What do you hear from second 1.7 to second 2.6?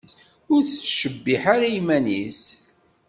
iman-is.